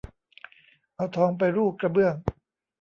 [0.95, 2.15] เอาทองไปรู่กระเบื้อง